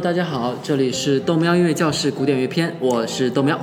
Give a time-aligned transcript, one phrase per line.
[0.00, 3.60] Hello，大家好，这里是豆喵音乐教室古典乐篇，我是豆喵。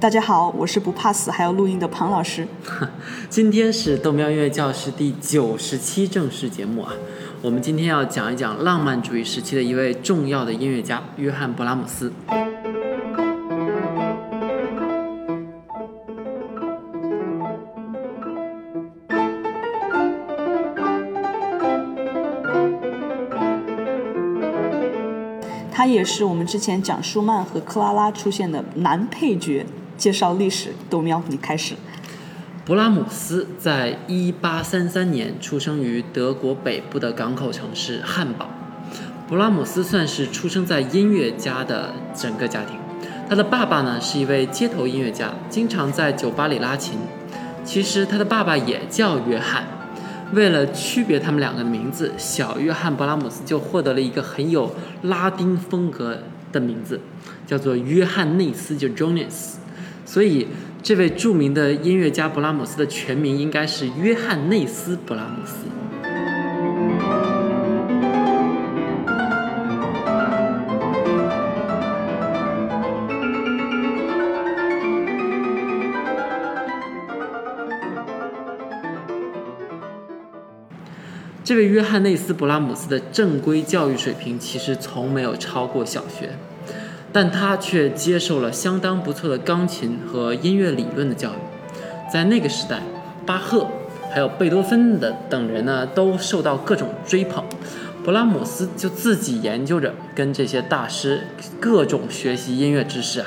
[0.00, 2.48] 大家好，我是不怕死还要录音的庞老师。
[3.30, 6.92] 今天是豆喵音乐教室第九十期正式节目啊。
[7.40, 12.12] 我们今天要讲一讲浪漫主义时期的一位重要的音乐家约翰·勃拉姆斯。
[25.82, 29.66] 他也是我们之前讲舒曼和克拉拉出现的男配角。
[29.98, 31.74] 介绍历史，豆喵，你开始。
[32.64, 38.48] 勃拉姆斯在一八三三年出生于德国北部的港口城市汉堡。
[39.28, 42.76] 勃拉姆斯算是出生在音乐家的整个家庭。
[43.28, 46.96] 他的爸爸呢是一位街头音乐家，经常在酒吧里拉琴。
[47.64, 49.64] 其实他的爸爸也叫约翰。
[50.32, 56.18] 为了区别他们两个的名字，小约翰·勃拉姆斯就获得了一个很有拉丁风格
[56.50, 56.98] 的名字，
[57.46, 59.56] 叫做约翰内斯，就 Jonas。
[60.06, 60.48] 所以，
[60.82, 65.66] 这位著名的音乐家勃拉姆斯的全名应该是约翰内斯·勃拉姆斯。
[81.52, 86.30] 这位约翰内斯·勃拉姆斯的正规教育水平其实从没有超过小学。
[87.12, 91.34] 但他却接受了相当不错的钢琴和音乐理论的教育。
[92.10, 92.80] 在那个时代，
[93.26, 93.66] 巴赫
[94.10, 97.44] 还有贝多芬的等人呢，都受到各种追捧。
[98.02, 101.26] 勃拉姆斯就自己研究着，跟这些大师
[101.60, 103.26] 各种学习音乐知识啊。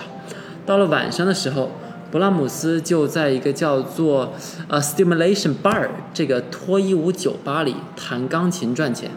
[0.66, 1.70] 到了晚上的时候，
[2.16, 4.32] 勃拉姆斯就在一个叫做
[4.70, 9.12] 呃 Stimulation Bar 这个脱衣舞酒吧里弹钢琴赚钱。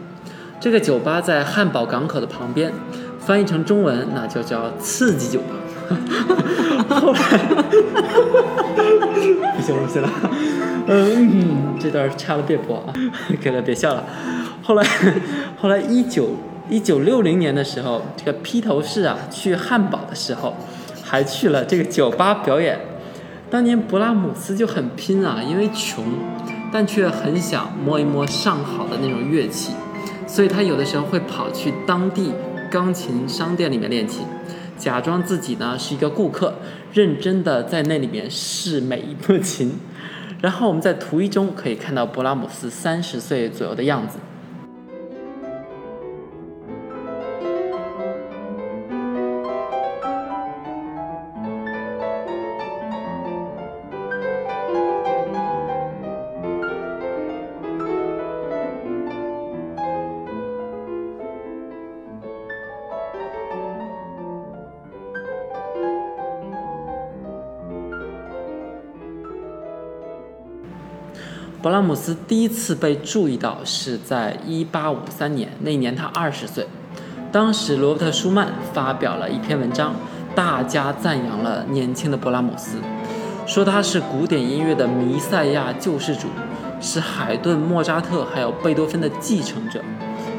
[0.58, 2.72] 这个酒吧在汉堡港口的旁边。
[3.20, 5.54] 翻译成中文，那就叫刺激酒吧。
[6.98, 7.20] 后来，
[9.54, 10.10] 不行，不行了，
[10.88, 12.92] 嗯，这段掐了别播啊，
[13.40, 14.02] 给了别笑了。
[14.64, 14.84] 后来，
[15.56, 16.30] 后来一九
[16.68, 20.56] 一九六零年的时候，这个披头士啊去汉堡的时候，
[21.04, 22.80] 还去了这个酒吧表演。
[23.50, 26.04] 当年勃拉姆斯就很拼啊，因为穷，
[26.72, 29.72] 但却很想摸一摸上好的那种乐器，
[30.26, 32.32] 所以他有的时候会跑去当地。
[32.70, 34.26] 钢琴商店里面练琴，
[34.76, 36.52] 假装自己呢是一个顾客，
[36.92, 39.72] 认真的在那里面试每一部 琴。
[40.42, 44.18] 然后我们在图一中可以看到勃拉姆斯三十岁左右的样子。
[71.68, 76.66] 勃拉姆斯第一次被注意到是在1853年，那年他二十岁。
[77.30, 79.94] 当时罗伯特·舒曼发表了一篇文章，
[80.34, 82.78] 大加赞扬了年轻的勃拉姆斯，
[83.46, 86.28] 说他是古典音乐的弥赛亚救世主，
[86.80, 89.84] 是海顿、莫扎特还有贝多芬的继承者。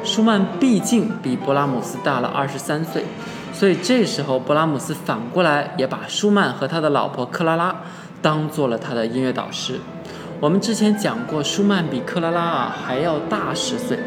[0.04, 3.06] 舒曼毕竟比勃拉姆斯大了二十三岁，
[3.54, 7.76] 所以这时候勃拉姆斯反过来也把舒曼和他的老婆克拉拉
[8.20, 9.80] 当做了他的音乐导师。
[10.42, 14.00] 我们之前讲过，舒曼比克拉拉啊还要大十岁，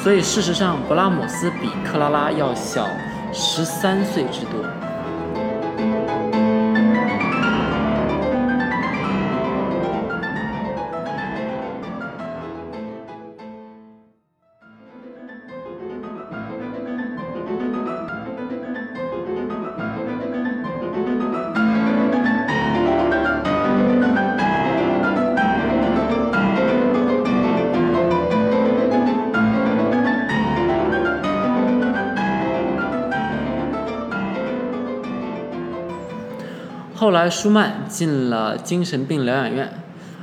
[0.00, 2.86] 所以事实上，勃拉姆斯比克拉拉要小
[3.32, 4.64] 十三岁之多。
[37.12, 39.70] 后来，舒曼进了精神病疗养院，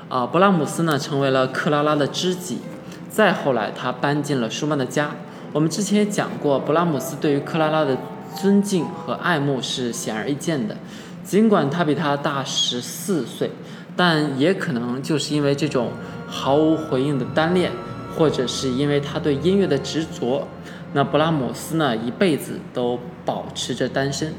[0.10, 2.58] 啊，勃拉姆斯呢成为了克拉拉的知己。
[3.12, 5.12] 再后来，他搬进了舒曼的家。
[5.54, 7.96] 我们之前也讲过，勃拉姆斯对于克拉拉的
[8.36, 10.76] 尊敬和爱慕是显而易见的。
[11.24, 13.52] 尽管他比他大十四岁，
[13.96, 15.92] 但也可能就是因为这种
[16.28, 17.72] 毫无回应的单恋，
[18.18, 20.48] 或者是因为他对音乐的执着，
[20.94, 24.34] 那勃拉姆斯呢一辈子都保持着单身。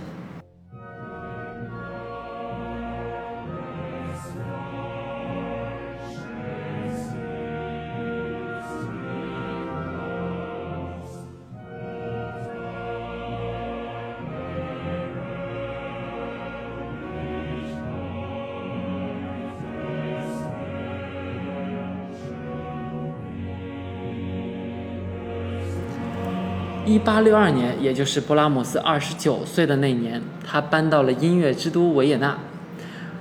[27.00, 32.36] 一八六二年，也就是勃拉姆斯二十九岁的那年，他搬到了音乐之都维也纳。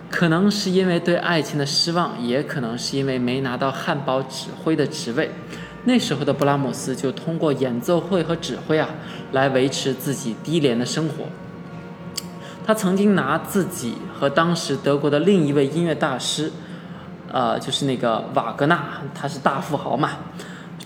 [0.09, 5.31] 可能是因为对爱情的失望，也可能是因为没拿到汉堡指挥的职位。
[5.85, 8.89] 那时候的勃拉姆斯就通过演奏会和指挥啊，
[9.31, 11.23] 来维持自己低廉的生活。
[12.65, 16.51] 他曾经拿自己和当时德国的另一位音乐大师，
[17.31, 18.83] 呃，就是那个瓦格纳，
[19.15, 20.09] 他是大富豪嘛。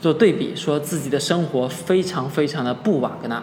[0.03, 3.41] 做对比，说自己的生活非常非常的不瓦格纳。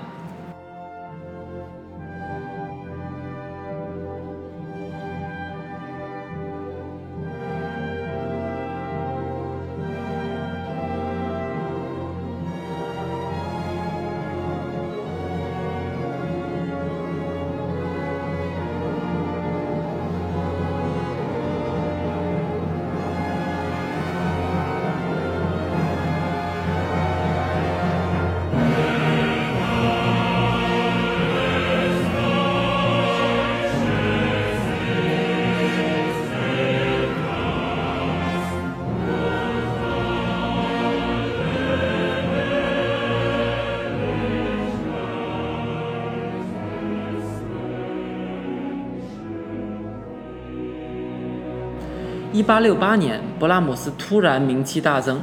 [52.33, 55.21] 一八六八年，勃拉姆斯突然名气大增，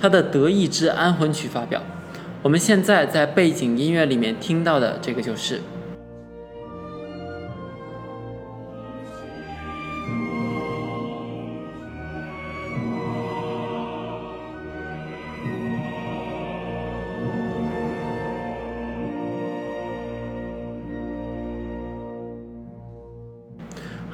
[0.00, 1.82] 他的《德意志安魂曲》发表。
[2.42, 5.60] 我们现在在背景音乐里面听到的这个就是。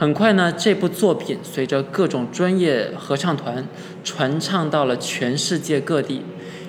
[0.02, 3.64] 很快呢，这部作品随着各种专业合唱团
[4.02, 6.22] 传唱到了全世界各地。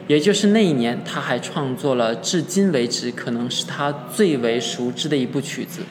[0.05, 5.81] 也就是那一年，他还创作了至今为止可能是他最为熟知的一部曲子，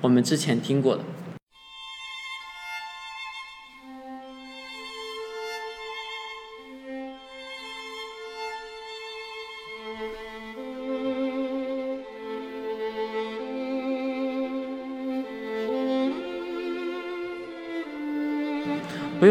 [0.00, 1.02] 我们之前听过的。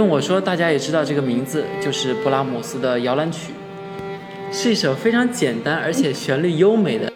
[0.02, 3.54] 用我说，大家也知道这个名字，就是布拉姆斯的摇篮曲，
[4.52, 7.14] 是一首非常简单而且旋律优美的。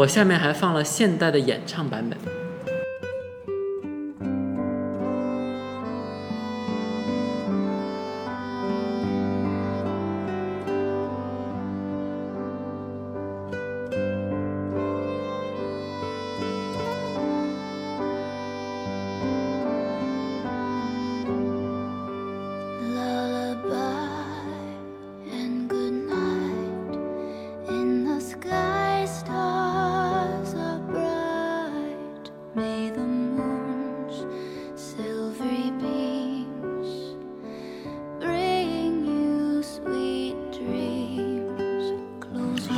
[0.00, 2.29] 我下面还放了现代的演唱版本。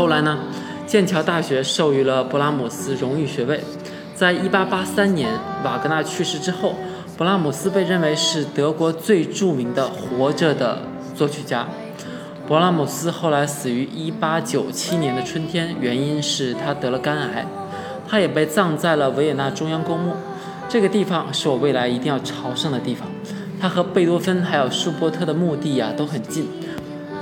[0.03, 0.37] 后来呢，
[0.85, 3.61] 剑桥大学授予了勃拉姆斯荣誉学位。
[4.17, 5.31] 在一八八三年，
[5.63, 6.75] 瓦格纳去世之后，
[7.17, 10.81] 勃拉姆斯被认为是德国最著名的活着的
[11.15, 11.69] 作曲家。
[12.49, 17.47] 勃拉姆斯后来死于一八九七年的春天，原因是他得了肝癌。
[18.09, 20.15] 他也被葬在了维也纳中央公墓，
[20.69, 23.07] 这个地方是我未来一定要朝圣的地方。
[23.61, 26.49] 他和贝多芬还有舒伯特的墓地呀都很近。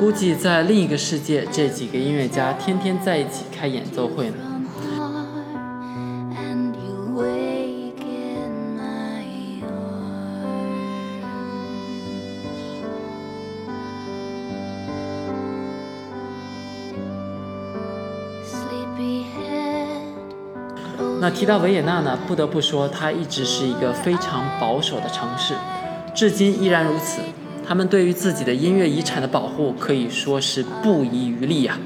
[0.00, 4.36] 估计在另一个世界，这几个音乐家天天在一起开演奏会呢。
[21.20, 25.52] 那提到维也纳呢，不得不说，它一直是一个非常保守的城市，
[26.14, 27.20] 至今依然如此。
[27.70, 31.78] 他们对于自己的音乐遗产的保护可以说是不遗余力呀。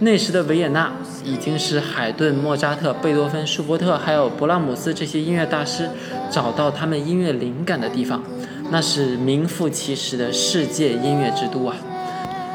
[0.00, 0.92] 那时的维也纳
[1.24, 5.88] 已经是海顿、莫扎特、贝多芬、舒伯特还有勃拉姆斯这些音乐大师
[6.30, 8.22] 找到他们音乐灵感的地方，
[8.70, 11.74] 那是名副其实的世界音乐之都啊！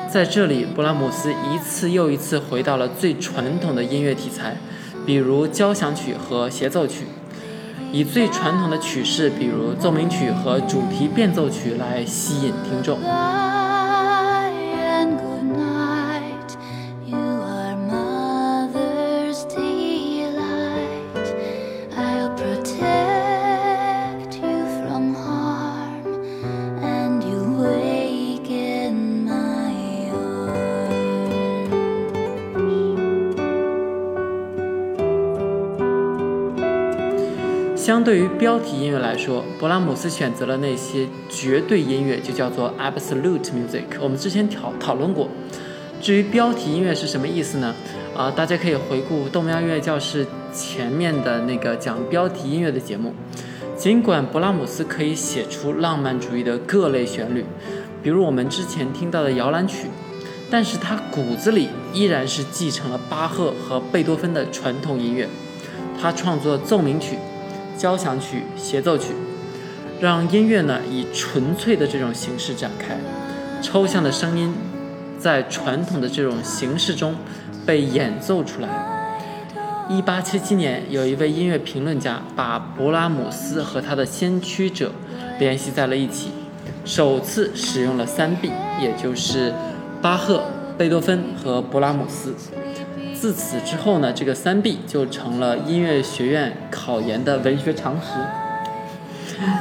[0.08, 4.56] 在这里，勃拉姆斯一次又一次回到了最传统的音乐题材，
[5.08, 7.06] 比如交响曲和协奏曲，
[7.94, 12.98] 以最传统的曲式，比如奏鸣曲和主题变奏曲来吸引听众。
[38.44, 43.86] 标题音乐来说，勃拉姆斯选择了那些绝对音乐，就叫做 absolute music。
[44.02, 45.30] 我们之前讨讨论过。
[46.02, 47.74] 至于标题音乐是什么意思呢？
[48.14, 53.14] 啊，大家可以回顾豆苗音乐教室前面的那个讲标题音乐的节目。
[53.78, 57.46] 尽管勃拉姆斯可以写出浪漫主义的各类旋律，
[58.04, 59.88] 比如我们之前听到的摇篮曲，
[60.52, 65.30] 但是他骨子里依然是继承了巴赫和贝多芬的传统音乐。
[65.98, 67.16] 他创作奏鸣曲。
[67.78, 69.14] 交响曲、协奏曲，
[70.00, 72.98] 让音乐呢以纯粹的这种形式展开，
[73.62, 74.54] 抽象的声音
[75.20, 77.16] 在传统的这种形式中
[77.66, 78.70] 被演奏出来。
[79.90, 84.92] 一八七七年，有一位音乐评论家把勃拉姆斯和他的先驱者
[85.40, 86.32] 联系在了一起，
[86.86, 88.50] 首次使用了三 B，
[88.82, 89.54] 也就是
[90.02, 90.44] 巴赫、
[90.78, 92.34] 贝多芬和勃拉姆斯。
[93.24, 98.08] 自此之后呢，这个三 B 就成了音乐学院考研的文学常识。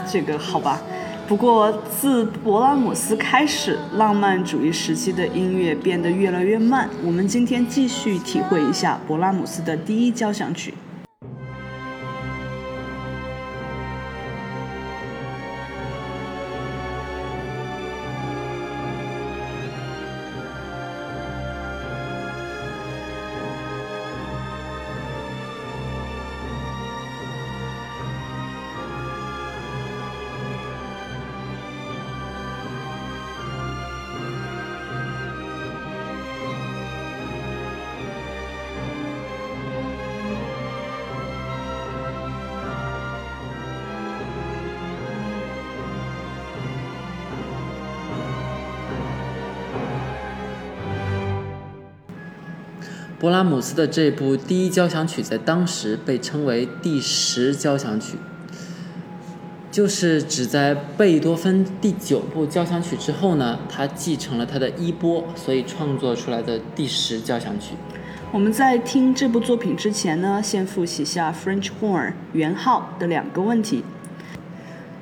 [0.05, 0.83] 这个好吧，
[1.29, 6.91] 不过自勃拉姆斯开始，浪漫主义时期的音乐变得越来越慢。
[7.05, 10.75] 我们今天继续体会一下勃拉姆斯的第一交响曲。
[53.23, 58.17] 勃拉姆斯的这部第一交响曲在当时被称为第十交响曲，
[59.71, 67.77] 就是指在贝多芬第九部交响曲之后呢，他继承了他的衣钵，所以创作出来的第十交响曲。
[68.33, 73.85] 我们在听这部作品之前呢，先复习下 French horn 圆号的两个问题。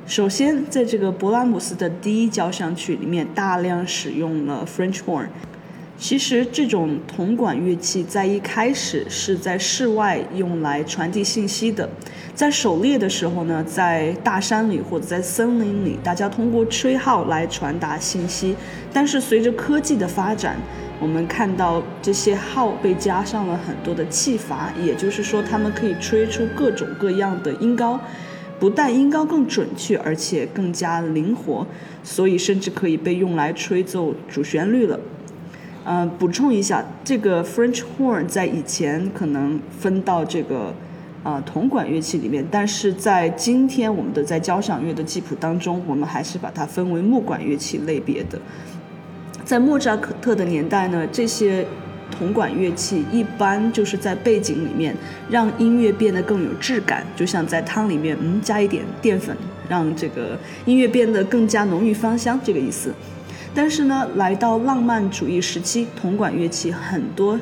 [0.06, 5.28] 首先，在这个勃拉姆斯的第一交响曲里面，大量使用了 French horn。
[6.00, 11.86] 其实这种铜管乐器在一开始是在室外用来传递信息的，
[12.34, 18.56] 在狩猎的时候呢，在大山里或者在森林里，大家通过吹号来传达信息。
[18.90, 20.56] 但是随着科技的发展，
[20.98, 28.00] 我们看到这些号被加上了很多的气阀，也就是说，它们可以吹出各种各样的音高，
[28.58, 31.66] 不但音高更准确，而且更加灵活，
[32.02, 34.98] 所以甚至可以被用来吹奏主旋律了。
[35.82, 40.74] 呃，补充一下，这个 French horn 在以前可能分到这个
[41.22, 48.38] 呃铜管乐器里面，但是在今天我们的在交响乐的记谱当中，我们还是把它分为木管乐器类别的。
[49.42, 51.66] 在莫扎特的年代呢，这些
[52.10, 54.94] 铜管乐器一般就是在背景里面
[55.30, 59.34] 让音乐变得更有质感，就像在汤里面嗯加一点淀粉，
[59.66, 62.92] 让这个音乐变得更加浓郁芳香，这个意思。
[63.54, 67.38] 但是呢，来到浪漫主义时期，铜管乐器很多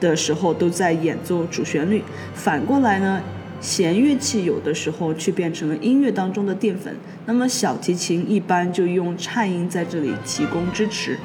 [0.00, 2.02] 的时候都在演奏主旋律。
[2.34, 3.22] 反过来呢，
[3.60, 6.94] 弦乐器有的时候却变成了音乐当中的淀粉。
[7.26, 11.16] 那么小提琴一般就用颤音在这里提供支持。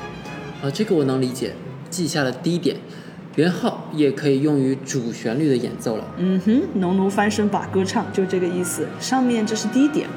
[0.62, 1.54] 啊，这个我能理解，
[1.90, 2.78] 记下了第一点。
[3.36, 6.06] 圆号也可以用于主旋律的演奏了。
[6.20, 8.88] 嗯哼，农奴翻身把歌唱，就这个意思。
[9.00, 10.08] 上面这是第一点。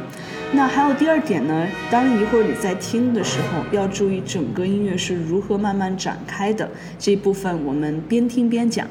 [0.52, 1.66] 那还有第二点呢？
[1.90, 6.68] 当一会儿你在听的时候，要注意整个音乐是如何慢慢展开的。
[6.98, 8.86] 这一部分我们边听边讲。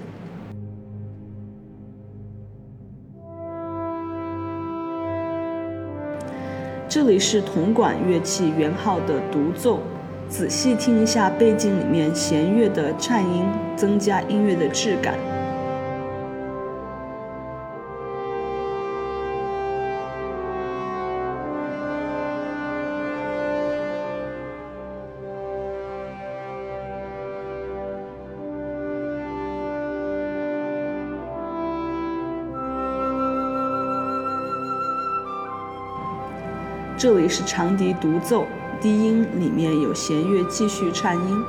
[6.87, 9.79] 这里是铜管乐器圆号的独奏，
[10.29, 13.43] 仔细听一下背景里面弦乐的颤音，
[13.75, 15.34] 增加音乐的质感。
[36.97, 38.47] 这里是长笛独奏，
[38.79, 41.43] 低音里面有弦乐继续颤音。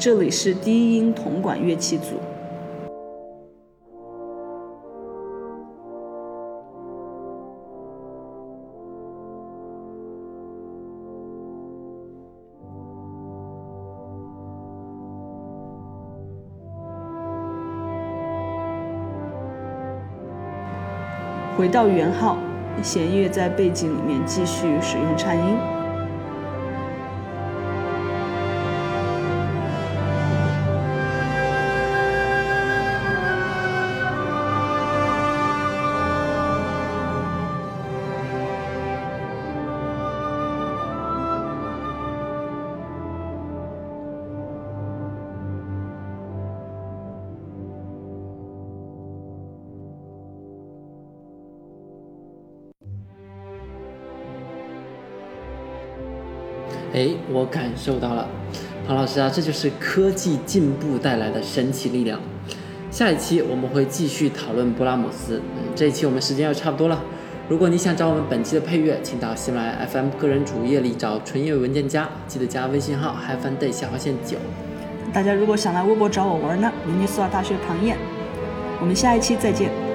[0.00, 2.16] 这里是低音铜管乐器组。
[21.58, 22.38] 回到圆号，
[22.82, 25.79] 弦乐在背景里面继续使用颤音。
[56.92, 58.26] 哎，我感受到了，
[58.86, 62.18] 庞老师啊，这就是科技进步带来的神奇力量。
[62.90, 65.40] 下一期我们会继续讨论布拉姆斯。
[65.76, 67.00] 这一期我们时间要差不多了。
[67.48, 74.36] 如果你想找我们本期的配乐，请到喜马拉雅 FM 个人主页里找纯音乐文件夹，记得加微信号 h a v e n day 下划线九。
[75.12, 77.96] 大家如果想来微博找我玩呢，明尼苏达大学庞燕。
[78.80, 79.89] 我们下一期再见。